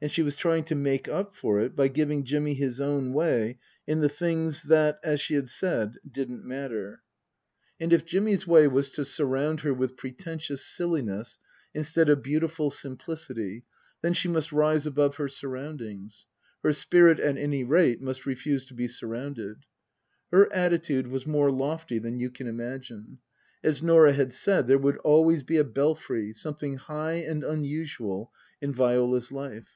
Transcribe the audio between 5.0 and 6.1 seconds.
as she had said,"